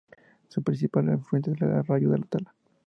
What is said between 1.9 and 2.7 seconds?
del Tala.